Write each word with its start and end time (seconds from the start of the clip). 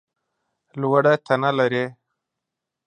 لوړه 0.79 1.13
تنه 1.25 1.49
لرې! 1.57 1.85